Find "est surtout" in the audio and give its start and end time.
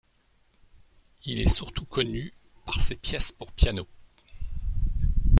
1.39-1.85